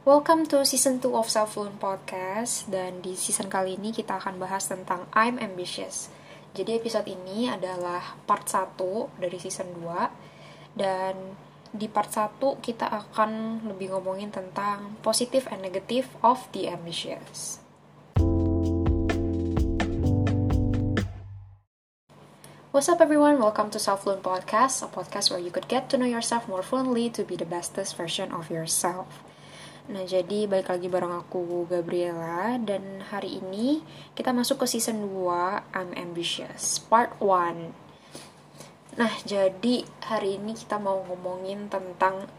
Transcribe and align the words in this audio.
Welcome 0.00 0.48
to 0.48 0.64
season 0.64 0.96
2 0.96 1.12
of 1.12 1.28
Self 1.28 1.60
Loan 1.60 1.76
Podcast 1.76 2.72
dan 2.72 3.04
di 3.04 3.12
season 3.12 3.52
kali 3.52 3.76
ini 3.76 3.92
kita 3.92 4.16
akan 4.16 4.40
bahas 4.40 4.64
tentang 4.64 5.04
I'm 5.12 5.36
Ambitious. 5.36 6.08
Jadi 6.56 6.80
episode 6.80 7.04
ini 7.04 7.52
adalah 7.52 8.16
part 8.24 8.48
1 8.48 8.80
dari 9.20 9.36
season 9.36 9.76
2 9.76 10.80
dan 10.80 11.36
di 11.76 11.84
part 11.84 12.08
1 12.08 12.32
kita 12.64 12.88
akan 12.88 13.60
lebih 13.68 13.92
ngomongin 13.92 14.32
tentang 14.32 14.96
positive 15.04 15.44
and 15.52 15.60
negative 15.60 16.08
of 16.24 16.48
the 16.56 16.72
ambitious. 16.72 17.60
What's 22.72 22.88
up 22.88 23.04
everyone? 23.04 23.36
Welcome 23.36 23.68
to 23.76 23.78
Self 23.82 24.08
Loan 24.08 24.24
Podcast, 24.24 24.80
a 24.80 24.88
podcast 24.88 25.28
where 25.28 25.44
you 25.44 25.52
could 25.52 25.68
get 25.68 25.92
to 25.92 26.00
know 26.00 26.08
yourself 26.08 26.48
more 26.48 26.64
fluently 26.64 27.12
to 27.12 27.20
be 27.20 27.36
the 27.36 27.44
bestest 27.44 28.00
version 28.00 28.32
of 28.32 28.48
yourself. 28.48 29.20
Nah, 29.90 30.06
jadi 30.06 30.46
balik 30.46 30.70
lagi 30.70 30.86
bareng 30.86 31.10
aku 31.18 31.66
Gabriela 31.66 32.54
dan 32.62 33.02
hari 33.10 33.42
ini 33.42 33.82
kita 34.14 34.30
masuk 34.30 34.62
ke 34.62 34.66
season 34.70 35.02
2 35.02 35.66
I'm 35.74 35.90
Ambitious 35.98 36.78
part 36.86 37.18
1. 37.18 37.74
Nah, 38.94 39.10
jadi 39.26 39.82
hari 40.06 40.38
ini 40.38 40.54
kita 40.54 40.78
mau 40.78 41.02
ngomongin 41.10 41.66
tentang 41.66 42.30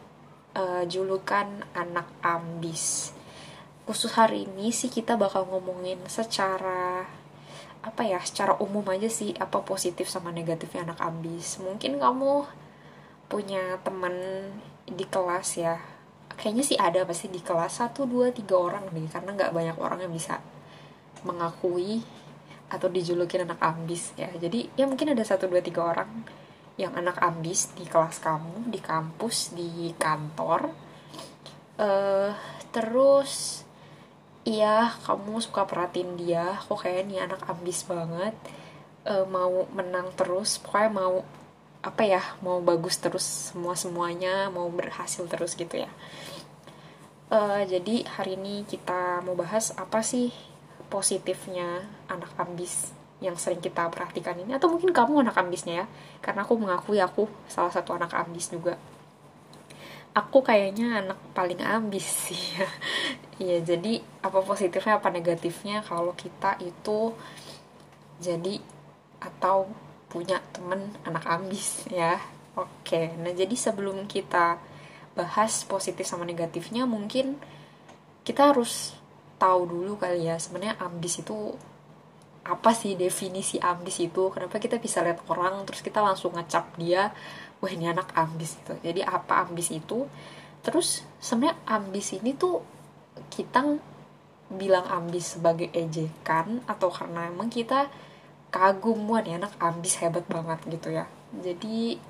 uh, 0.56 0.88
julukan 0.88 1.68
anak 1.76 2.08
ambis. 2.24 3.12
Khusus 3.84 4.16
hari 4.16 4.48
ini 4.48 4.72
sih 4.72 4.88
kita 4.88 5.20
bakal 5.20 5.44
ngomongin 5.44 6.00
secara 6.08 7.04
apa 7.84 8.02
ya, 8.08 8.24
secara 8.24 8.56
umum 8.64 8.88
aja 8.88 9.12
sih 9.12 9.36
apa 9.36 9.60
positif 9.60 10.08
sama 10.08 10.32
negatifnya 10.32 10.88
anak 10.88 11.04
ambis. 11.04 11.60
Mungkin 11.60 12.00
kamu 12.00 12.48
punya 13.28 13.76
teman 13.84 14.16
di 14.88 15.04
kelas 15.04 15.60
ya 15.60 16.01
kayaknya 16.42 16.66
sih 16.66 16.78
ada 16.82 17.06
pasti 17.06 17.30
di 17.30 17.38
kelas 17.38 17.86
1, 17.86 17.94
2, 18.02 18.34
3 18.34 18.50
orang 18.58 18.90
nih 18.90 19.06
karena 19.14 19.30
nggak 19.38 19.54
banyak 19.54 19.78
orang 19.78 20.00
yang 20.02 20.14
bisa 20.14 20.42
mengakui 21.22 22.02
atau 22.72 22.88
dijulukin 22.88 23.44
anak 23.44 23.60
ambis 23.60 24.16
ya. 24.16 24.32
Jadi 24.32 24.72
ya 24.80 24.88
mungkin 24.88 25.12
ada 25.12 25.22
satu 25.28 25.52
dua 25.52 25.60
tiga 25.60 25.92
orang 25.92 26.24
yang 26.80 26.96
anak 26.96 27.20
ambis 27.20 27.76
di 27.76 27.84
kelas 27.84 28.24
kamu 28.24 28.72
di 28.72 28.80
kampus 28.80 29.52
di 29.52 29.92
kantor. 30.00 30.72
Uh, 31.76 32.32
terus 32.72 33.64
iya 34.48 34.96
kamu 35.04 35.44
suka 35.44 35.68
perhatiin 35.68 36.16
dia. 36.16 36.64
Kok 36.64 36.88
kayak 36.88 37.12
nih 37.12 37.28
anak 37.28 37.44
ambis 37.52 37.84
banget. 37.84 38.34
Uh, 39.04 39.28
mau 39.28 39.68
menang 39.76 40.14
terus 40.16 40.62
pokoknya 40.64 40.90
mau 40.94 41.16
apa 41.82 42.06
ya 42.06 42.22
mau 42.46 42.62
bagus 42.62 43.02
terus 43.02 43.26
semua 43.50 43.74
semuanya 43.74 44.54
mau 44.54 44.70
berhasil 44.70 45.26
terus 45.26 45.58
gitu 45.58 45.82
ya 45.82 45.90
uh, 47.32 47.64
jadi 47.64 48.04
hari 48.06 48.36
ini 48.36 48.68
kita 48.68 49.24
mau 49.24 49.34
bahas 49.34 49.72
apa 49.80 50.04
sih 50.04 50.30
positifnya 50.92 51.88
anak 52.12 52.36
ambis 52.36 52.92
yang 53.24 53.40
sering 53.40 53.64
kita 53.64 53.88
perhatikan 53.88 54.36
ini? 54.36 54.52
Atau 54.52 54.68
mungkin 54.68 54.92
kamu 54.92 55.24
anak 55.24 55.40
ambisnya 55.40 55.86
ya? 55.86 55.88
Karena 56.20 56.44
aku 56.44 56.60
mengakui 56.60 57.00
aku 57.00 57.32
salah 57.48 57.72
satu 57.72 57.96
anak 57.96 58.12
ambis 58.12 58.52
juga. 58.52 58.76
Aku 60.12 60.44
kayaknya 60.44 61.00
anak 61.00 61.20
paling 61.32 61.64
ambis 61.64 62.04
sih. 62.28 62.44
Ya 62.60 62.68
ya 63.42 63.58
jadi 63.64 64.04
apa 64.22 64.44
positifnya 64.44 65.00
apa 65.00 65.10
negatifnya? 65.10 65.80
Kalau 65.88 66.12
kita 66.14 66.60
itu 66.60 67.16
jadi 68.22 68.60
atau 69.22 69.72
punya 70.12 70.44
temen 70.52 70.92
anak 71.08 71.24
ambis 71.30 71.88
ya. 71.88 72.20
Oke 72.60 73.16
nah 73.24 73.32
jadi 73.32 73.56
sebelum 73.56 74.04
kita 74.12 74.60
bahas 75.18 75.68
positif 75.68 76.08
sama 76.08 76.24
negatifnya 76.24 76.88
mungkin 76.88 77.36
kita 78.24 78.56
harus 78.56 78.96
tahu 79.42 79.68
dulu 79.68 79.98
kali 79.98 80.30
ya 80.30 80.38
sebenarnya 80.38 80.78
ambis 80.80 81.20
itu 81.20 81.58
apa 82.42 82.74
sih 82.74 82.98
definisi 82.98 83.62
ambis 83.62 84.02
itu 84.02 84.34
kenapa 84.34 84.58
kita 84.58 84.82
bisa 84.82 85.06
lihat 85.06 85.22
orang 85.30 85.62
terus 85.66 85.86
kita 85.86 86.02
langsung 86.02 86.34
ngecap 86.34 86.74
dia 86.78 87.14
wah 87.62 87.72
ini 87.72 87.86
anak 87.88 88.12
ambis 88.18 88.58
gitu. 88.58 88.74
Jadi 88.82 89.06
apa 89.06 89.46
ambis 89.46 89.70
itu? 89.70 90.10
Terus 90.66 91.06
sebenarnya 91.22 91.62
ambis 91.70 92.18
ini 92.18 92.34
tuh 92.34 92.66
kita 93.30 93.78
bilang 94.52 94.84
ambis 94.90 95.38
sebagai 95.38 95.70
ejekan 95.72 96.60
atau 96.68 96.90
karena 96.92 97.30
emang 97.30 97.48
kita 97.48 97.88
kagum 98.52 99.08
wah 99.08 99.24
nih 99.24 99.40
anak 99.40 99.54
ambis 99.62 100.02
hebat 100.02 100.26
banget 100.28 100.60
gitu 100.68 100.90
ya. 100.92 101.06
Jadi 101.32 102.02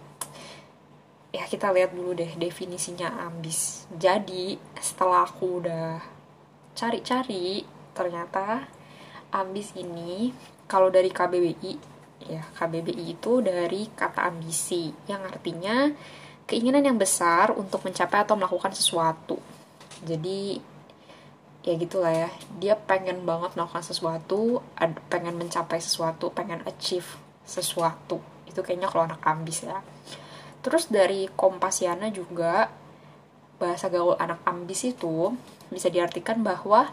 ya 1.32 1.48
kita 1.48 1.72
lihat 1.72 1.96
dulu 1.96 2.12
deh 2.12 2.36
definisinya 2.36 3.08
ambis. 3.28 3.88
Jadi 3.96 4.60
setelah 4.78 5.24
aku 5.24 5.64
udah 5.64 6.04
cari-cari 6.76 7.64
ternyata 7.96 8.68
ambis 9.32 9.76
ini 9.80 10.36
kalau 10.68 10.92
dari 10.92 11.12
KBBI 11.12 11.74
ya 12.28 12.44
KBBI 12.54 13.18
itu 13.18 13.42
dari 13.42 13.90
kata 13.92 14.28
ambisi 14.28 14.92
yang 15.10 15.26
artinya 15.26 15.90
keinginan 16.46 16.84
yang 16.84 17.00
besar 17.00 17.56
untuk 17.56 17.88
mencapai 17.88 18.28
atau 18.28 18.36
melakukan 18.36 18.76
sesuatu. 18.76 19.40
Jadi 20.04 20.60
ya 21.62 21.74
gitulah 21.78 22.12
ya 22.12 22.30
dia 22.58 22.74
pengen 22.76 23.22
banget 23.22 23.54
melakukan 23.54 23.86
sesuatu 23.86 24.66
pengen 25.08 25.38
mencapai 25.38 25.80
sesuatu 25.80 26.28
pengen 26.36 26.60
achieve 26.68 27.08
sesuatu. 27.48 28.20
Itu 28.44 28.60
kayaknya 28.62 28.92
kalau 28.92 29.08
anak 29.08 29.24
ambis 29.24 29.64
ya 29.64 29.80
terus 30.62 30.90
dari 30.90 31.30
Kompasiana 31.34 32.10
juga 32.14 32.70
bahasa 33.62 33.90
gaul 33.94 34.18
anak 34.18 34.42
ambis 34.46 34.90
itu 34.90 35.34
bisa 35.70 35.90
diartikan 35.94 36.42
bahwa 36.42 36.90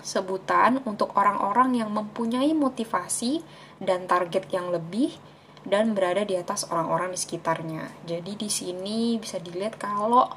sebutan 0.00 0.80
untuk 0.88 1.12
orang-orang 1.16 1.76
yang 1.80 1.92
mempunyai 1.92 2.52
motivasi 2.56 3.44
dan 3.80 4.08
target 4.08 4.48
yang 4.52 4.72
lebih 4.72 5.16
dan 5.64 5.96
berada 5.96 6.24
di 6.28 6.36
atas 6.36 6.68
orang-orang 6.68 7.16
di 7.16 7.20
sekitarnya. 7.20 7.88
Jadi 8.04 8.36
di 8.36 8.50
sini 8.52 9.16
bisa 9.16 9.40
dilihat 9.40 9.80
kalau 9.80 10.28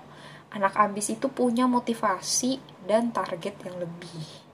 anak 0.56 0.75
ambis 0.80 1.12
itu 1.12 1.28
punya 1.28 1.68
motivasi 1.68 2.59
dan 2.88 3.12
target 3.12 3.59
yang 3.68 3.75
lebih 3.84 4.47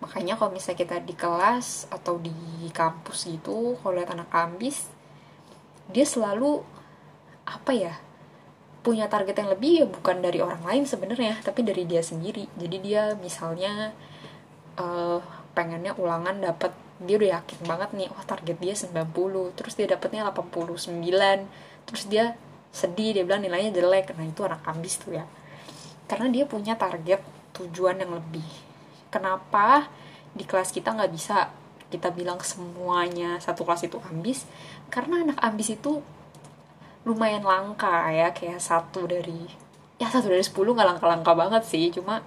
makanya 0.00 0.34
kalau 0.40 0.50
misalnya 0.50 0.80
kita 0.80 0.96
di 1.04 1.12
kelas 1.12 1.84
atau 1.92 2.16
di 2.16 2.32
kampus 2.72 3.28
gitu 3.28 3.76
kalau 3.84 4.00
lihat 4.00 4.16
anak 4.16 4.32
ambis 4.32 4.88
dia 5.92 6.08
selalu 6.08 6.64
apa 7.50 7.72
ya 7.74 7.94
punya 8.80 9.12
target 9.12 9.36
yang 9.36 9.50
lebih 9.52 9.72
ya 9.84 9.86
bukan 9.86 10.24
dari 10.24 10.40
orang 10.40 10.64
lain 10.64 10.88
sebenarnya 10.88 11.36
tapi 11.44 11.60
dari 11.60 11.84
dia 11.84 12.00
sendiri. 12.00 12.48
Jadi 12.56 12.76
dia 12.80 13.12
misalnya 13.20 13.92
uh, 14.80 15.20
pengennya 15.52 15.92
ulangan 16.00 16.40
dapat 16.40 16.72
dia 17.00 17.16
udah 17.16 17.30
yakin 17.40 17.60
banget 17.64 17.90
nih 17.96 18.08
oh 18.12 18.24
target 18.24 18.56
dia 18.60 18.74
90 18.76 19.56
terus 19.56 19.72
dia 19.76 19.88
dapatnya 19.88 20.28
89 20.32 21.00
terus 21.88 22.04
dia 22.08 22.36
sedih 22.72 23.20
dia 23.20 23.24
bilang 23.24 23.44
nilainya 23.44 23.76
jelek. 23.76 24.16
Nah 24.16 24.24
itu 24.24 24.40
anak 24.48 24.64
ambis 24.64 24.96
tuh 24.96 25.20
ya. 25.20 25.24
Karena 26.08 26.32
dia 26.32 26.48
punya 26.48 26.74
target 26.80 27.20
tujuan 27.60 28.00
yang 28.00 28.16
lebih. 28.16 28.46
Kenapa 29.12 29.92
di 30.32 30.46
kelas 30.48 30.72
kita 30.72 30.96
nggak 30.96 31.12
bisa 31.12 31.52
kita 31.90 32.14
bilang 32.14 32.38
semuanya 32.40 33.42
satu 33.42 33.68
kelas 33.68 33.84
itu 33.84 34.00
ambis? 34.08 34.48
Karena 34.88 35.20
anak 35.26 35.38
ambis 35.42 35.74
itu 35.74 36.00
lumayan 37.10 37.42
langka 37.42 38.08
ya 38.14 38.30
kayak 38.30 38.62
satu 38.62 39.04
dari 39.10 39.50
ya 40.00 40.08
satu 40.08 40.32
dari 40.32 40.40
sepuluh 40.40 40.72
nggak 40.72 40.96
langka-langka 40.96 41.32
banget 41.36 41.62
sih 41.66 41.92
cuma 41.92 42.24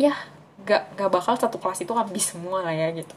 ya 0.00 0.16
nggak 0.64 0.96
nggak 0.96 1.10
bakal 1.12 1.34
satu 1.36 1.56
kelas 1.60 1.84
itu 1.84 1.92
ambis 1.92 2.32
semua 2.32 2.64
lah 2.64 2.74
ya 2.74 2.88
gitu. 2.92 3.16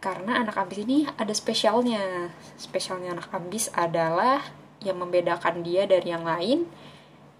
Karena 0.00 0.40
anak 0.40 0.56
ambis 0.56 0.80
ini 0.82 1.04
ada 1.18 1.30
spesialnya. 1.36 2.32
Spesialnya 2.56 3.12
anak 3.18 3.28
ambis 3.34 3.68
adalah 3.76 4.40
yang 4.80 4.96
membedakan 4.96 5.60
dia 5.60 5.84
dari 5.84 6.08
yang 6.08 6.24
lain 6.24 6.64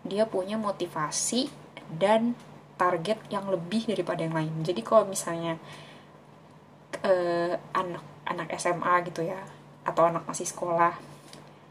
dia 0.04 0.25
punya 0.28 0.56
motivasi 0.56 1.48
dan 1.97 2.37
target 2.77 3.21
yang 3.28 3.48
lebih 3.48 3.89
daripada 3.89 4.24
yang 4.24 4.36
lain. 4.36 4.53
Jadi 4.65 4.80
kalau 4.84 5.09
misalnya 5.09 5.56
uh, 7.04 7.56
anak 7.72 8.04
anak 8.28 8.48
SMA 8.56 8.95
gitu 9.09 9.24
ya 9.24 9.41
atau 9.84 10.06
anak 10.09 10.24
masih 10.28 10.47
sekolah 10.47 11.09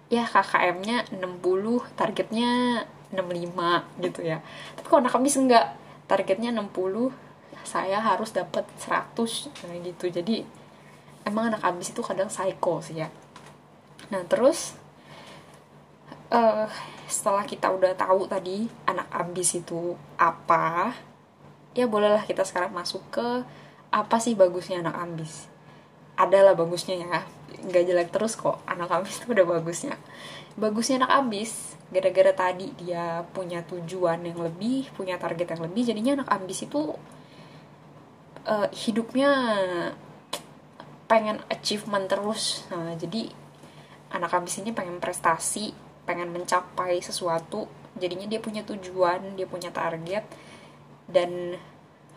ya 0.10 0.26
KKM-nya 0.26 1.14
60 1.14 1.98
targetnya 1.98 2.84
65 3.14 4.04
gitu 4.06 4.22
ya. 4.26 4.42
Tapi 4.78 4.86
kalau 4.90 5.02
anak 5.06 5.16
ambis 5.18 5.38
enggak 5.38 5.78
targetnya 6.10 6.50
60 6.54 7.14
saya 7.62 8.02
harus 8.02 8.34
dapat 8.34 8.66
100 8.82 9.16
nah 9.70 9.78
gitu. 9.86 10.06
Jadi 10.10 10.42
emang 11.26 11.54
anak 11.54 11.62
ambis 11.62 11.94
itu 11.94 12.02
kadang 12.02 12.30
psycho 12.30 12.82
sih 12.82 13.06
ya. 13.06 13.10
Nah 14.10 14.26
terus 14.26 14.74
uh, 16.34 16.66
setelah 17.10 17.46
kita 17.46 17.74
udah 17.74 17.94
tahu 17.98 18.30
tadi 18.30 18.70
anak 18.86 19.10
ambis 19.14 19.58
itu 19.58 19.98
apa 20.18 20.94
ya 21.74 21.90
bolehlah 21.90 22.26
kita 22.26 22.46
sekarang 22.46 22.74
masuk 22.74 23.02
ke 23.10 23.28
apa 23.90 24.18
sih 24.22 24.38
bagusnya 24.38 24.86
anak 24.86 24.96
ambis 24.98 25.49
adalah 26.20 26.52
bagusnya 26.52 27.00
ya. 27.00 27.24
Nggak 27.64 27.84
jelek 27.88 28.10
terus 28.12 28.36
kok. 28.36 28.60
Anak 28.68 28.92
ambis 28.92 29.24
tuh 29.24 29.32
udah 29.32 29.48
bagusnya. 29.48 29.96
Bagusnya 30.60 31.08
anak 31.08 31.12
ambis 31.16 31.80
gara-gara 31.90 32.36
tadi 32.36 32.70
dia 32.78 33.26
punya 33.34 33.66
tujuan 33.66 34.22
yang 34.22 34.38
lebih 34.46 34.94
punya 34.94 35.18
target 35.18 35.58
yang 35.58 35.66
lebih 35.66 35.90
jadinya 35.90 36.22
anak 36.22 36.30
ambis 36.30 36.70
itu 36.70 36.94
uh, 38.46 38.70
hidupnya 38.70 39.32
pengen 41.10 41.42
achievement 41.50 42.06
terus. 42.06 42.68
Nah 42.70 42.94
jadi 42.94 43.34
anak 44.14 44.32
ambis 44.38 44.62
ini 44.62 44.70
pengen 44.70 45.02
prestasi 45.02 45.74
pengen 46.06 46.30
mencapai 46.30 47.02
sesuatu. 47.02 47.66
Jadinya 47.98 48.30
dia 48.30 48.38
punya 48.38 48.62
tujuan 48.62 49.34
dia 49.34 49.50
punya 49.50 49.74
target. 49.74 50.28
Dan 51.10 51.58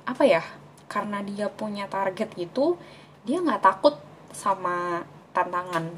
apa 0.05 0.23
ya 0.29 0.45
karena 0.85 1.25
dia 1.25 1.49
punya 1.49 1.89
target 1.89 2.37
gitu 2.37 2.77
dia 3.23 3.39
nggak 3.39 3.63
takut 3.63 3.95
sama 4.35 5.07
tantangan. 5.31 5.89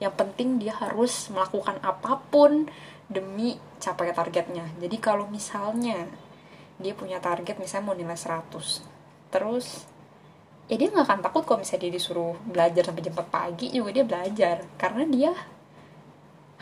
Yang 0.00 0.14
penting 0.16 0.56
dia 0.56 0.72
harus 0.72 1.28
melakukan 1.28 1.76
apa 1.84 2.20
pun 2.32 2.68
demi 3.10 3.58
capai 3.82 4.14
targetnya. 4.16 4.64
Jadi 4.80 4.96
kalau 4.96 5.28
misalnya 5.28 6.08
dia 6.80 6.96
punya 6.96 7.20
target 7.20 7.60
misalnya 7.60 7.92
mau 7.92 7.96
nilai 7.98 8.16
100 8.16 8.48
terus 9.28 9.84
ya 10.64 10.80
dia 10.80 10.88
nggak 10.88 11.04
akan 11.04 11.20
takut 11.20 11.44
kalau 11.44 11.60
misalnya 11.60 11.84
dia 11.86 11.92
disuruh 12.00 12.32
belajar 12.48 12.88
sampai 12.88 13.04
jam 13.04 13.12
4 13.12 13.28
pagi 13.28 13.66
juga 13.74 13.90
dia 13.92 14.04
belajar. 14.06 14.56
Karena 14.80 15.04
dia 15.04 15.32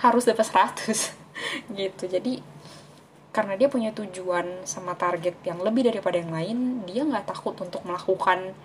harus 0.03 0.25
dapat 0.26 0.47
100 0.47 1.14
gitu. 1.79 2.05
Jadi 2.11 2.43
karena 3.29 3.55
dia 3.55 3.69
punya 3.71 3.94
tujuan 3.94 4.67
sama 4.67 4.99
target 4.99 5.38
yang 5.47 5.62
lebih 5.62 5.87
daripada 5.87 6.19
yang 6.19 6.32
lain 6.32 6.59
dia 6.88 7.06
nggak 7.06 7.29
takut 7.29 7.55
untuk 7.62 7.85
melakukan 7.87 8.56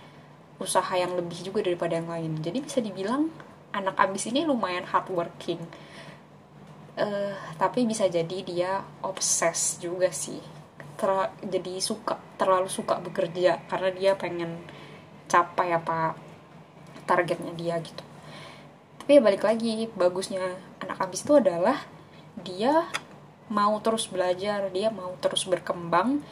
usaha 0.63 0.93
yang 0.95 1.13
lebih 1.19 1.43
juga 1.43 1.61
daripada 1.61 1.99
yang 1.99 2.09
lain. 2.09 2.39
Jadi 2.39 2.63
bisa 2.63 2.79
dibilang 2.79 3.27
anak 3.75 3.99
abis 3.99 4.31
ini 4.31 4.47
lumayan 4.47 4.87
hardworking. 4.87 5.59
Uh, 6.93 7.33
tapi 7.57 7.89
bisa 7.89 8.05
jadi 8.07 8.37
dia 8.45 8.71
obses 9.03 9.77
juga 9.83 10.09
sih. 10.09 10.39
Ter 10.95 11.09
jadi 11.43 11.83
suka 11.83 12.15
terlalu 12.39 12.69
suka 12.71 13.01
bekerja 13.03 13.59
karena 13.67 13.89
dia 13.91 14.11
pengen 14.15 14.61
capai 15.27 15.75
apa 15.75 16.15
targetnya 17.03 17.51
dia 17.59 17.75
gitu. 17.83 18.03
Tapi 19.03 19.19
ya 19.19 19.21
balik 19.21 19.43
lagi 19.43 19.91
bagusnya 19.91 20.55
anak 20.79 21.03
ambis 21.03 21.27
itu 21.27 21.35
adalah 21.35 21.83
dia 22.39 22.87
mau 23.51 23.75
terus 23.83 24.07
belajar 24.07 24.71
dia 24.71 24.89
mau 24.89 25.13
terus 25.19 25.45
berkembang 25.45 26.23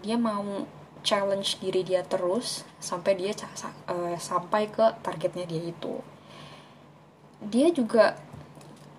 dia 0.00 0.16
mau 0.16 0.64
challenge 1.02 1.58
diri 1.58 1.82
dia 1.82 2.06
terus 2.06 2.62
sampai 2.78 3.18
dia 3.18 3.34
uh, 3.34 4.16
sampai 4.16 4.70
ke 4.70 4.86
targetnya 5.02 5.44
dia 5.44 5.62
itu. 5.62 5.98
Dia 7.42 7.74
juga 7.74 8.16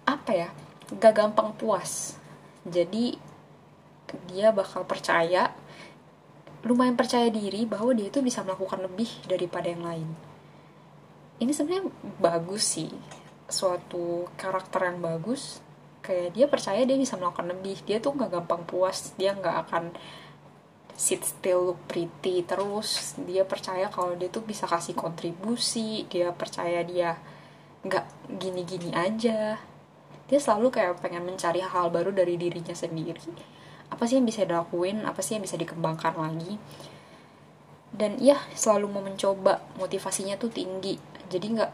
apa 0.03 0.31
ya 0.35 0.50
gak 1.00 1.15
gampang 1.15 1.55
puas. 1.55 2.19
Jadi 2.67 3.15
dia 4.29 4.53
bakal 4.53 4.85
percaya 4.85 5.55
lumayan 6.63 6.95
percaya 6.95 7.27
diri 7.27 7.67
bahwa 7.67 7.91
dia 7.91 8.07
itu 8.07 8.23
bisa 8.23 8.39
melakukan 8.45 8.83
lebih 8.88 9.09
daripada 9.27 9.67
yang 9.67 9.83
lain. 9.83 10.09
Ini 11.44 11.51
sebenarnya 11.51 11.91
bagus 12.23 12.79
sih. 12.79 12.91
Suatu 13.51 14.31
karakter 14.39 14.88
yang 14.88 15.03
bagus 15.03 15.59
kayak 16.03 16.35
dia 16.35 16.45
percaya 16.47 16.83
dia 16.83 16.95
bisa 16.95 17.19
melakukan 17.19 17.51
lebih. 17.51 17.79
Dia 17.83 18.00
tuh 18.00 18.15
nggak 18.15 18.31
gampang 18.31 18.63
puas. 18.63 19.11
Dia 19.19 19.35
nggak 19.35 19.55
akan 19.67 19.83
sit 20.94 21.25
still 21.25 21.74
look 21.74 21.81
pretty 21.90 22.45
terus 22.45 23.18
dia 23.25 23.42
percaya 23.44 23.90
kalau 23.90 24.13
dia 24.13 24.30
tuh 24.30 24.45
bisa 24.45 24.69
kasih 24.69 24.94
kontribusi 24.94 26.06
dia 26.06 26.30
percaya 26.31 26.86
dia 26.86 27.18
nggak 27.84 28.06
gini-gini 28.40 28.95
aja. 28.95 29.60
Dia 30.24 30.40
selalu 30.40 30.72
kayak 30.72 31.04
pengen 31.04 31.28
mencari 31.28 31.60
hal 31.60 31.92
baru 31.92 32.16
dari 32.16 32.40
dirinya 32.40 32.72
sendiri. 32.72 33.19
Apa 33.92 34.07
sih 34.07 34.18
yang 34.18 34.25
bisa 34.25 34.48
dilakuin 34.48 35.04
apa 35.04 35.19
sih 35.19 35.36
yang 35.36 35.44
bisa 35.44 35.60
dikembangkan 35.60 36.16
lagi? 36.16 36.56
Dan 37.94 38.18
ya 38.24 38.39
selalu 38.56 38.88
mau 38.88 39.04
mencoba. 39.04 39.60
Motivasinya 39.75 40.39
tuh 40.39 40.50
tinggi. 40.50 40.96
Jadi 41.28 41.46
nggak 41.60 41.72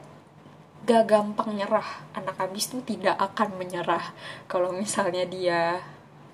gak 0.90 1.04
gampang 1.06 1.54
nyerah. 1.54 2.10
Anak 2.18 2.42
habis 2.42 2.74
tuh 2.74 2.82
tidak 2.82 3.14
akan 3.22 3.62
menyerah. 3.62 4.04
Kalau 4.50 4.74
misalnya 4.74 5.30
dia 5.30 5.78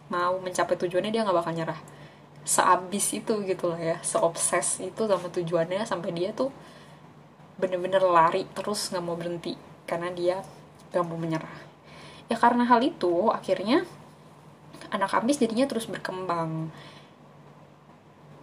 mau 0.07 0.39
mencapai 0.39 0.79
tujuannya 0.79 1.11
dia 1.11 1.27
nggak 1.27 1.35
bakal 1.35 1.51
nyerah 1.51 1.94
seabis 2.45 3.09
itu 3.17 3.41
gitu 3.41 3.73
lah 3.73 3.81
ya 3.81 3.97
seobses 4.05 4.77
itu 4.77 5.01
sama 5.09 5.27
tujuannya 5.33 5.81
sampai 5.81 6.13
dia 6.13 6.29
tuh 6.29 6.53
bener-bener 7.57 8.05
lari 8.05 8.45
terus 8.53 8.93
nggak 8.93 9.03
mau 9.03 9.17
berhenti 9.17 9.57
karena 9.89 10.13
dia 10.13 10.45
gak 10.93 11.05
mau 11.05 11.19
menyerah. 11.19 11.57
Ya 12.31 12.37
karena 12.39 12.63
hal 12.65 12.81
itu 12.81 13.29
akhirnya 13.33 13.83
anak 14.93 15.11
ambis 15.17 15.41
jadinya 15.41 15.65
terus 15.65 15.89
berkembang. 15.89 16.69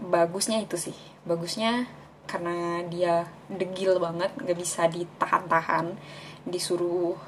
Bagusnya 0.03 0.59
itu 0.59 0.75
sih 0.75 0.97
bagusnya 1.23 1.87
karena 2.27 2.83
dia 2.91 3.31
degil 3.47 3.99
banget 4.03 4.35
nggak 4.35 4.59
bisa 4.59 4.91
ditahan-tahan 4.91 5.95
disuruh 6.47 7.19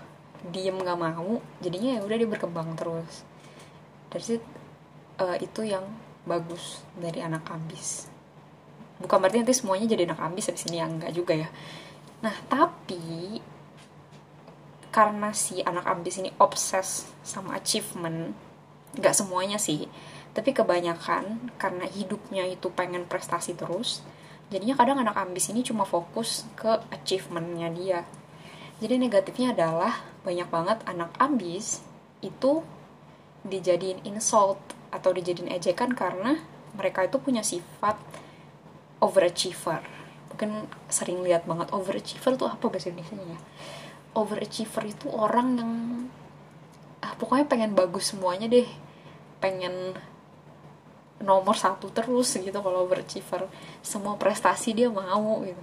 diem 0.50 0.74
nggak 0.74 0.98
mau 0.98 1.38
jadinya 1.62 1.98
ya 1.98 2.00
udah 2.02 2.16
dia 2.18 2.28
berkembang 2.30 2.74
terus. 2.74 3.22
Dari 4.10 4.24
situ 4.24 4.46
uh, 5.18 5.38
itu 5.38 5.62
yang 5.66 5.84
bagus 6.24 6.84
dari 6.96 7.20
anak 7.20 7.44
ambis. 7.52 8.08
Bukan 9.00 9.16
berarti 9.20 9.44
nanti 9.44 9.54
semuanya 9.56 9.86
jadi 9.88 10.08
anak 10.08 10.20
ambis 10.20 10.48
habis 10.48 10.64
ini 10.68 10.80
yang 10.80 10.96
enggak 10.96 11.12
juga 11.12 11.36
ya. 11.36 11.48
Nah 12.24 12.36
tapi 12.48 13.40
karena 14.94 15.34
si 15.34 15.60
anak 15.60 15.84
ambis 15.90 16.22
ini 16.22 16.30
obses 16.38 17.10
sama 17.26 17.58
achievement 17.58 18.30
nggak 18.94 19.10
semuanya 19.10 19.58
sih 19.58 19.90
tapi 20.34 20.54
kebanyakan 20.54 21.50
karena 21.58 21.86
hidupnya 21.86 22.46
itu 22.46 22.70
pengen 22.70 23.06
prestasi 23.06 23.54
terus 23.58 24.02
jadinya 24.50 24.74
kadang 24.74 24.98
anak 25.02 25.18
ambis 25.18 25.50
ini 25.50 25.62
cuma 25.62 25.86
fokus 25.86 26.44
ke 26.58 26.68
achievementnya 26.90 27.70
dia. 27.74 28.00
Jadi 28.82 28.98
negatifnya 28.98 29.54
adalah 29.54 30.02
banyak 30.26 30.50
banget 30.50 30.78
anak 30.90 31.14
ambis 31.22 31.86
itu 32.18 32.66
dijadiin 33.46 34.02
insult 34.02 34.58
atau 34.94 35.10
dijadiin 35.10 35.50
ejekan 35.50 35.90
karena 35.90 36.38
mereka 36.78 37.02
itu 37.02 37.18
punya 37.18 37.42
sifat 37.42 37.98
overachiever. 39.02 39.82
Mungkin 40.30 40.70
sering 40.86 41.22
lihat 41.26 41.46
banget 41.50 41.74
overachiever 41.74 42.38
tuh 42.38 42.46
apa 42.46 42.70
bahasa 42.70 42.94
Indonesia 42.94 43.18
ya? 43.18 43.38
Overachiever 44.14 44.86
itu 44.86 45.10
orang 45.10 45.48
yang 45.58 45.72
ah, 47.02 47.18
pokoknya 47.18 47.50
pengen 47.50 47.74
bagus 47.74 48.14
semuanya 48.14 48.46
deh. 48.46 48.66
Pengen 49.42 49.98
nomor 51.18 51.58
satu 51.58 51.90
terus 51.90 52.38
gitu 52.38 52.54
kalau 52.54 52.86
overachiever. 52.86 53.50
Semua 53.82 54.14
prestasi 54.14 54.78
dia 54.78 54.86
mau 54.86 55.42
gitu 55.42 55.62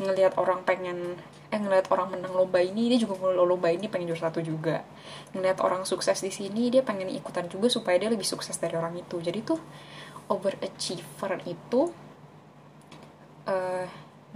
ngelihat 0.00 0.40
orang 0.40 0.64
pengen 0.64 1.20
eh 1.52 1.60
ngelihat 1.60 1.92
orang 1.92 2.16
menang 2.16 2.32
lomba 2.32 2.64
ini 2.64 2.88
dia 2.88 3.04
juga 3.04 3.20
mau 3.20 3.28
lomba 3.28 3.68
ini 3.68 3.84
pengen 3.92 4.08
juara 4.08 4.32
satu 4.32 4.40
juga. 4.40 4.80
Ngelihat 5.36 5.60
orang 5.60 5.84
sukses 5.84 6.16
di 6.24 6.32
sini 6.32 6.72
dia 6.72 6.80
pengen 6.80 7.12
ikutan 7.12 7.44
juga 7.52 7.68
supaya 7.68 8.00
dia 8.00 8.08
lebih 8.08 8.24
sukses 8.24 8.56
dari 8.56 8.72
orang 8.72 8.96
itu. 8.96 9.20
Jadi 9.20 9.44
tuh 9.44 9.60
overachiever 10.32 11.44
itu 11.44 11.92
uh, 13.44 13.86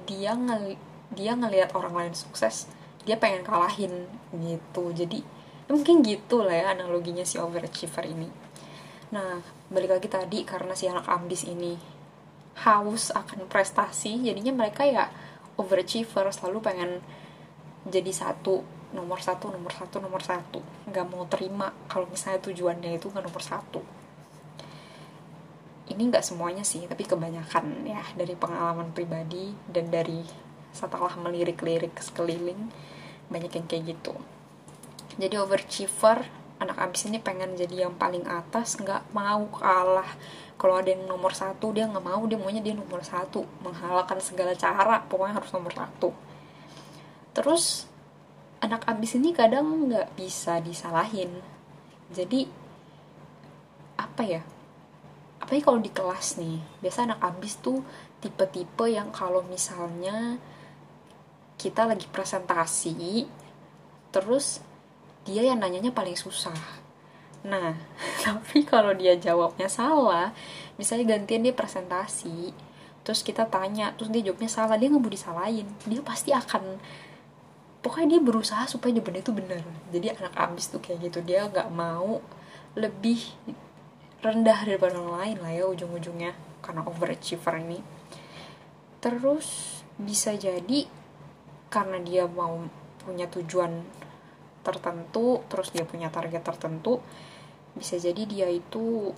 dia 0.04 0.36
ngel 0.36 0.76
dia 1.16 1.32
ngelihat 1.32 1.72
orang 1.72 1.94
lain 1.96 2.14
sukses 2.14 2.68
dia 3.08 3.16
pengen 3.16 3.40
kalahin 3.40 4.04
gitu. 4.36 4.92
Jadi 4.92 5.24
mungkin 5.72 6.04
gitu 6.04 6.44
lah 6.44 6.52
ya 6.52 6.66
analoginya 6.76 7.24
si 7.24 7.40
overachiever 7.40 8.04
ini. 8.04 8.28
Nah 9.16 9.40
balik 9.72 9.96
lagi 9.96 10.08
tadi 10.12 10.44
karena 10.44 10.76
si 10.76 10.84
anak 10.84 11.08
ambis 11.08 11.48
ini 11.48 11.96
haus 12.56 13.12
akan 13.12 13.48
prestasi 13.48 14.16
jadinya 14.20 14.52
mereka 14.52 14.84
ya 14.84 15.08
overachiever 15.56 16.28
selalu 16.32 16.58
pengen 16.60 16.90
jadi 17.86 18.12
satu 18.12 18.64
nomor 18.92 19.18
satu 19.20 19.50
nomor 19.50 19.72
satu 19.72 20.00
nomor 20.00 20.22
satu. 20.22 20.60
Nggak 20.88 21.06
mau 21.10 21.24
terima 21.26 21.72
kalau 21.90 22.06
misalnya 22.08 22.40
tujuannya 22.44 22.96
itu 22.96 23.10
nggak 23.10 23.24
nomor 23.24 23.42
satu. 23.42 23.80
Ini 25.86 26.02
nggak 26.12 26.24
semuanya 26.24 26.66
sih 26.66 26.82
tapi 26.86 27.06
kebanyakan 27.06 27.86
ya 27.86 28.02
dari 28.18 28.34
pengalaman 28.34 28.90
pribadi 28.90 29.54
dan 29.70 29.88
dari 29.90 30.22
setelah 30.74 31.14
melirik-lirik 31.16 31.94
sekeliling 31.96 32.68
banyak 33.32 33.52
yang 33.54 33.66
kayak 33.66 33.84
gitu. 33.96 34.14
Jadi 35.16 35.34
overachiever 35.40 36.45
anak 36.56 36.76
abis 36.80 37.08
ini 37.08 37.20
pengen 37.20 37.52
jadi 37.52 37.88
yang 37.88 37.94
paling 37.96 38.24
atas 38.24 38.80
nggak 38.80 39.12
mau 39.12 39.44
kalah. 39.52 40.08
Kalau 40.56 40.80
ada 40.80 40.88
yang 40.88 41.04
nomor 41.04 41.36
satu 41.36 41.72
dia 41.76 41.84
nggak 41.84 42.04
mau 42.04 42.24
dia 42.24 42.40
maunya 42.40 42.64
dia 42.64 42.72
nomor 42.72 43.04
satu. 43.04 43.44
Menghalalkan 43.60 44.18
segala 44.24 44.56
cara 44.56 45.04
pokoknya 45.04 45.36
harus 45.36 45.52
nomor 45.52 45.72
satu. 45.76 46.10
Terus 47.36 47.84
anak 48.64 48.88
abis 48.88 49.20
ini 49.20 49.36
kadang 49.36 49.92
nggak 49.92 50.16
bisa 50.16 50.58
disalahin. 50.64 51.44
Jadi 52.08 52.48
apa 54.00 54.22
ya? 54.24 54.42
Apa 55.36 55.52
ya 55.52 55.62
kalau 55.62 55.78
di 55.78 55.92
kelas 55.92 56.40
nih 56.40 56.58
biasa 56.80 57.04
anak 57.04 57.20
abis 57.20 57.60
tuh 57.60 57.84
tipe-tipe 58.24 58.88
yang 58.88 59.12
kalau 59.12 59.44
misalnya 59.44 60.40
kita 61.60 61.84
lagi 61.84 62.08
presentasi 62.08 63.28
terus 64.12 64.64
dia 65.26 65.42
yang 65.42 65.58
nanyanya 65.58 65.90
paling 65.90 66.14
susah. 66.14 66.54
Nah 67.42 67.74
tapi 68.24 68.62
kalau 68.62 68.94
dia 68.94 69.18
jawabnya 69.18 69.66
salah 69.66 70.30
misalnya 70.78 71.18
gantian 71.18 71.42
dia 71.42 71.54
presentasi 71.54 72.54
terus 73.02 73.22
kita 73.22 73.46
tanya 73.46 73.94
terus 73.94 74.10
dia 74.10 74.22
jawabnya 74.22 74.50
salah 74.50 74.78
dia 74.78 74.88
nggak 74.88 75.02
mau 75.02 75.12
disalahin. 75.12 75.66
Dia 75.84 76.00
pasti 76.00 76.30
akan 76.30 76.78
pokoknya 77.82 78.18
dia 78.18 78.20
berusaha 78.22 78.66
supaya 78.70 78.94
jawabannya 78.94 79.22
itu 79.22 79.34
benar. 79.34 79.62
Jadi 79.90 80.06
anak 80.14 80.34
abis 80.34 80.70
tuh 80.70 80.78
kayak 80.82 81.10
gitu 81.10 81.18
dia 81.22 81.50
nggak 81.50 81.70
mau 81.74 82.22
lebih 82.78 83.18
rendah 84.26 84.58
daripada 84.66 84.98
orang 84.98 85.14
lain 85.22 85.36
lah 85.42 85.52
ya 85.54 85.64
ujung-ujungnya 85.70 86.34
karena 86.62 86.82
overachiever 86.82 87.62
ini. 87.62 87.78
Terus 88.98 89.78
bisa 89.96 90.34
jadi 90.34 90.90
karena 91.70 92.02
dia 92.02 92.26
mau 92.26 92.66
punya 93.06 93.30
tujuan 93.30 93.86
tertentu 94.66 95.46
terus 95.46 95.70
dia 95.70 95.86
punya 95.86 96.10
target 96.10 96.42
tertentu 96.42 96.98
bisa 97.78 97.94
jadi 98.00 98.22
dia 98.26 98.48
itu 98.50 99.14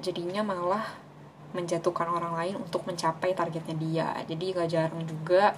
jadinya 0.00 0.40
malah 0.40 0.84
menjatuhkan 1.52 2.08
orang 2.08 2.32
lain 2.32 2.54
untuk 2.56 2.88
mencapai 2.88 3.36
targetnya 3.36 3.76
dia. 3.76 4.08
Jadi 4.24 4.44
gak 4.56 4.68
jarang 4.72 5.04
juga 5.04 5.52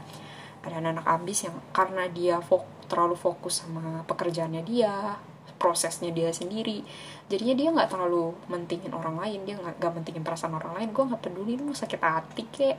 ada 0.65 0.81
anak-anak 0.81 1.07
ambis 1.07 1.45
yang 1.47 1.57
karena 1.71 2.09
dia 2.11 2.41
fok, 2.41 2.89
terlalu 2.89 3.15
fokus 3.15 3.63
sama 3.63 4.03
pekerjaannya 4.09 4.65
dia 4.65 5.21
prosesnya 5.55 6.11
dia 6.11 6.29
sendiri 6.35 6.85
jadinya 7.31 7.55
dia 7.57 7.69
nggak 7.73 7.89
terlalu 7.89 8.37
mentingin 8.53 8.93
orang 8.93 9.17
lain 9.17 9.49
dia 9.49 9.57
nggak 9.57 9.93
mentingin 9.93 10.25
perasaan 10.25 10.57
orang 10.57 10.77
lain. 10.77 10.89
Gue 10.93 11.05
nggak 11.05 11.23
peduli 11.25 11.61
lu 11.61 11.73
sakit 11.73 12.01
hati 12.01 12.45
kek 12.49 12.77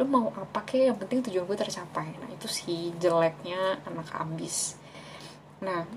lu 0.00 0.04
mau 0.08 0.32
apa 0.32 0.64
kek 0.64 0.90
yang 0.92 0.98
penting 0.98 1.24
tujuan 1.28 1.44
gue 1.44 1.56
tercapai. 1.56 2.08
Nah 2.18 2.28
itu 2.32 2.48
sih 2.48 2.92
jeleknya 2.96 3.84
anak 3.84 4.10
ambis 4.16 4.80
nah 5.62 5.88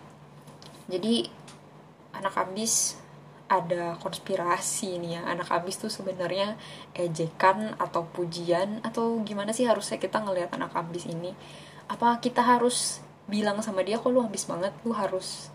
jadi 0.90 1.30
anak 2.16 2.36
ambis 2.36 3.00
ada 3.50 3.98
konspirasi 3.98 5.02
nih 5.02 5.20
ya. 5.20 5.22
Anak 5.26 5.50
abis 5.50 5.82
tuh 5.82 5.92
sebenarnya 5.92 6.56
ejekan 6.94 7.74
atau 7.82 8.06
pujian 8.06 8.80
atau 8.86 9.20
gimana 9.26 9.52
sih 9.52 9.66
harusnya 9.66 9.98
kita 9.98 10.22
ngelihat 10.22 10.54
anak 10.54 10.72
abis 10.78 11.10
ini? 11.10 11.34
Apa 11.90 12.22
kita 12.22 12.46
harus 12.46 13.02
bilang 13.26 13.62
sama 13.66 13.82
dia 13.82 13.98
kok 13.98 14.14
lu 14.14 14.22
habis 14.22 14.46
banget? 14.46 14.72
Lu 14.86 14.94
harus 14.94 15.50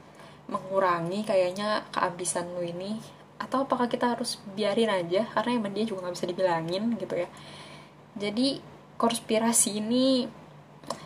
mengurangi 0.51 1.23
kayaknya 1.23 1.87
kehabisan 1.95 2.51
lu 2.59 2.67
ini. 2.67 2.99
Atau 3.39 3.63
apakah 3.63 3.87
kita 3.87 4.19
harus 4.19 4.43
biarin 4.59 4.91
aja? 4.91 5.31
Karena 5.31 5.63
emang 5.63 5.73
dia 5.73 5.87
juga 5.87 6.05
nggak 6.11 6.15
bisa 6.19 6.27
dibilangin 6.27 6.85
gitu 6.99 7.15
ya. 7.15 7.31
Jadi 8.19 8.59
konspirasi 8.99 9.79
ini 9.79 10.27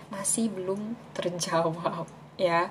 masih 0.09 0.49
belum 0.49 0.97
terjawab 1.12 2.09
ya. 2.38 2.71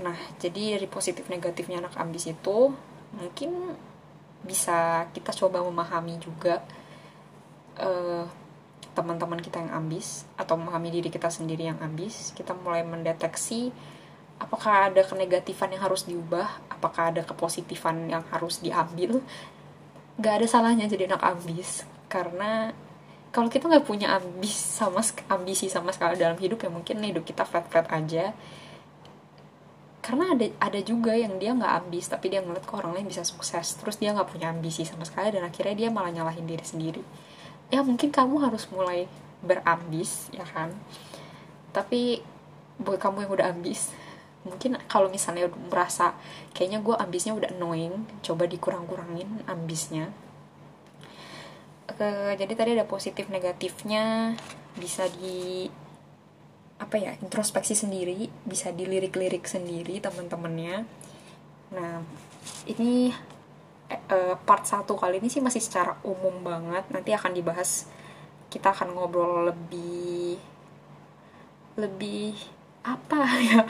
Nah 0.00 0.16
jadi 0.40 0.80
dari 0.80 0.88
positif 0.88 1.28
negatifnya 1.28 1.84
anak 1.84 1.94
ambis 2.00 2.26
itu 2.26 2.72
mungkin 3.12 3.76
bisa 4.42 5.06
kita 5.14 5.30
coba 5.36 5.62
memahami 5.62 6.18
juga 6.18 6.64
uh, 7.78 8.26
teman-teman 8.92 9.38
kita 9.38 9.62
yang 9.62 9.72
ambis 9.84 10.26
atau 10.34 10.58
memahami 10.58 10.90
diri 10.90 11.12
kita 11.12 11.28
sendiri 11.28 11.68
yang 11.68 11.78
ambis. 11.78 12.32
Kita 12.34 12.56
mulai 12.56 12.82
mendeteksi 12.82 13.70
apakah 14.42 14.90
ada 14.90 15.06
kenegatifan 15.06 15.70
yang 15.70 15.86
harus 15.86 16.02
diubah 16.08 16.66
apakah 16.66 17.14
ada 17.14 17.22
kepositifan 17.22 18.10
yang 18.10 18.24
harus 18.32 18.58
diambil. 18.58 19.22
Gak 20.18 20.42
ada 20.42 20.46
salahnya 20.48 20.90
jadi 20.90 21.08
anak 21.08 21.22
ambis 21.24 21.86
karena 22.12 22.76
kalau 23.32 23.48
kita 23.48 23.64
nggak 23.64 23.88
punya 23.88 24.12
ambis 24.12 24.52
sama 24.52 25.00
ambisi 25.32 25.72
sama 25.72 25.88
sekali 25.88 26.20
dalam 26.20 26.36
hidup 26.36 26.60
ya 26.60 26.68
mungkin 26.68 27.00
hidup 27.00 27.24
kita 27.24 27.48
flat 27.48 27.64
flat 27.72 27.88
aja 27.88 28.36
karena 30.02 30.34
ada 30.34 30.46
ada 30.58 30.80
juga 30.82 31.14
yang 31.14 31.38
dia 31.38 31.54
nggak 31.54 31.86
ambis 31.86 32.10
tapi 32.10 32.26
dia 32.34 32.42
ngeliat 32.42 32.66
kok 32.66 32.82
orang 32.82 32.98
lain 32.98 33.06
bisa 33.06 33.22
sukses. 33.22 33.78
Terus 33.78 33.96
dia 34.02 34.10
nggak 34.10 34.34
punya 34.34 34.50
ambisi 34.50 34.82
sama 34.82 35.06
sekali 35.06 35.30
dan 35.30 35.46
akhirnya 35.46 35.86
dia 35.86 35.88
malah 35.94 36.10
nyalahin 36.10 36.44
diri 36.44 36.66
sendiri. 36.66 37.02
Ya 37.70 37.86
mungkin 37.86 38.10
kamu 38.10 38.42
harus 38.42 38.66
mulai 38.74 39.06
berambis 39.40 40.28
ya 40.34 40.42
kan? 40.42 40.74
Tapi 41.70 42.20
buat 42.82 42.98
kamu 42.98 43.24
yang 43.24 43.32
udah 43.32 43.48
ambis 43.54 43.94
mungkin 44.42 44.74
kalau 44.90 45.06
misalnya 45.06 45.46
merasa 45.70 46.18
kayaknya 46.50 46.82
gue 46.82 46.94
ambisnya 46.98 47.32
udah 47.38 47.54
annoying 47.54 48.02
coba 48.26 48.50
dikurang-kurangin 48.50 49.46
ambisnya. 49.46 50.10
Oke, 51.86 52.10
jadi 52.38 52.52
tadi 52.54 52.70
ada 52.74 52.86
positif 52.86 53.30
negatifnya 53.30 54.34
bisa 54.74 55.06
di 55.20 55.70
apa 56.82 56.98
ya 56.98 57.14
introspeksi 57.22 57.78
sendiri 57.78 58.26
bisa 58.42 58.74
dilirik-lirik 58.74 59.46
sendiri 59.46 60.02
teman-temannya 60.02 60.82
nah 61.70 62.02
ini 62.66 63.14
uh, 63.96 64.34
part 64.40 64.64
satu 64.64 64.96
kali 64.96 65.20
ini 65.20 65.28
sih 65.28 65.42
masih 65.44 65.60
secara 65.60 65.98
umum 66.06 66.40
banget. 66.40 66.88
Nanti 66.88 67.10
akan 67.12 67.32
dibahas 67.36 67.88
kita 68.48 68.72
akan 68.72 68.96
ngobrol 68.96 69.48
lebih 69.48 70.36
lebih 71.80 72.36
apa 72.84 73.24
ya 73.48 73.64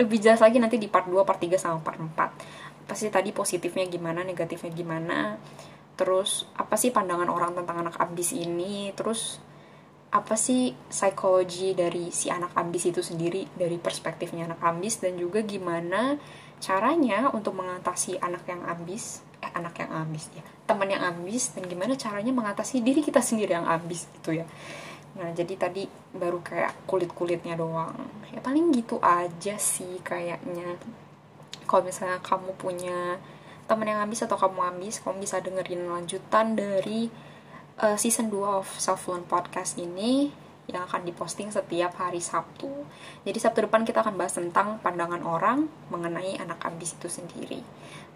lebih 0.00 0.16
jelas 0.24 0.40
lagi 0.40 0.56
nanti 0.56 0.80
di 0.80 0.88
part 0.88 1.04
2, 1.04 1.20
part 1.28 1.36
3 1.36 1.60
sama 1.60 1.84
part 1.84 2.00
4 2.00 2.88
pasti 2.88 3.10
tadi 3.10 3.34
positifnya 3.34 3.84
gimana 3.90 4.22
negatifnya 4.22 4.70
gimana? 4.72 5.36
Terus 5.98 6.46
apa 6.54 6.78
sih 6.78 6.94
pandangan 6.94 7.28
orang 7.28 7.52
tentang 7.56 7.82
anak 7.82 7.98
abis 7.98 8.30
ini? 8.36 8.94
Terus 8.94 9.42
apa 10.10 10.38
sih 10.38 10.72
psikologi 10.88 11.74
dari 11.74 12.14
si 12.14 12.30
anak 12.30 12.54
ambis 12.54 12.88
itu 12.88 13.02
sendiri 13.02 13.44
dari 13.58 13.76
perspektifnya 13.76 14.46
anak 14.46 14.62
ambis 14.62 15.02
dan 15.02 15.18
juga 15.18 15.42
gimana 15.42 16.16
caranya 16.62 17.28
untuk 17.34 17.58
mengatasi 17.58 18.16
anak 18.22 18.48
yang 18.48 18.64
ambis 18.64 19.20
eh 19.44 19.52
anak 19.52 19.76
yang 19.82 19.92
ambis 19.92 20.32
ya 20.32 20.44
teman 20.66 20.90
yang 20.90 21.02
ambis 21.06 21.54
dan 21.54 21.64
gimana 21.70 21.94
caranya 21.94 22.34
mengatasi 22.34 22.82
diri 22.82 23.00
kita 23.00 23.22
sendiri 23.22 23.54
yang 23.54 23.70
ambis 23.70 24.10
itu 24.10 24.42
ya. 24.42 24.46
Nah 25.16 25.32
jadi 25.32 25.54
tadi 25.56 25.86
baru 26.12 26.42
kayak 26.42 26.84
kulit 26.84 27.14
kulitnya 27.14 27.54
doang. 27.54 27.94
Ya 28.34 28.42
paling 28.42 28.74
gitu 28.74 28.98
aja 29.00 29.54
sih 29.56 30.02
kayaknya. 30.02 30.76
Kalau 31.64 31.86
misalnya 31.86 32.18
kamu 32.20 32.50
punya 32.58 33.16
teman 33.66 33.86
yang 33.90 34.02
ambis 34.02 34.22
atau 34.22 34.38
kamu 34.38 34.62
ambis 34.74 35.02
kamu 35.02 35.26
bisa 35.26 35.42
dengerin 35.42 35.90
lanjutan 35.90 36.54
dari 36.54 37.10
uh, 37.80 37.96
season 37.96 38.32
2 38.32 38.40
of 38.40 38.66
Self 38.76 39.08
Learn 39.08 39.24
Podcast 39.28 39.76
ini 39.76 40.32
yang 40.66 40.82
akan 40.82 41.06
diposting 41.06 41.52
setiap 41.54 41.94
hari 41.94 42.18
Sabtu. 42.18 42.68
Jadi 43.22 43.38
Sabtu 43.38 43.62
depan 43.70 43.86
kita 43.86 44.02
akan 44.02 44.18
bahas 44.18 44.34
tentang 44.34 44.82
pandangan 44.82 45.22
orang 45.22 45.70
mengenai 45.94 46.42
anak 46.42 46.58
ambis 46.66 46.98
itu 46.98 47.06
sendiri. 47.06 47.62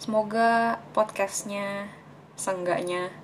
Semoga 0.02 0.82
podcastnya 0.90 1.86
seenggaknya 2.34 3.14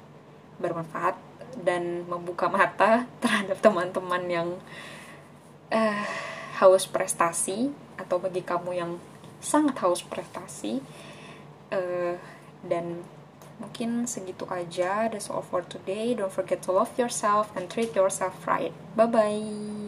bermanfaat 0.63 1.19
dan 1.59 2.07
membuka 2.07 2.47
mata 2.47 3.09
terhadap 3.23 3.59
teman-teman 3.59 4.23
yang 4.31 4.49
uh, 5.75 6.07
haus 6.63 6.87
prestasi 6.87 7.75
atau 7.99 8.23
bagi 8.23 8.45
kamu 8.47 8.71
yang 8.77 8.93
sangat 9.43 9.75
haus 9.83 10.07
prestasi 10.07 10.79
uh, 11.75 12.15
dan 12.63 13.03
Mungkin 13.57 14.05
segitu 14.05 14.45
aja. 14.53 15.09
That's 15.09 15.33
all 15.33 15.45
for 15.45 15.65
today. 15.65 16.13
Don't 16.13 16.33
forget 16.33 16.61
to 16.69 16.77
love 16.77 16.93
yourself 17.01 17.49
and 17.57 17.69
treat 17.71 17.97
yourself 17.97 18.37
right. 18.45 18.73
Bye 18.97 19.09
bye. 19.09 19.86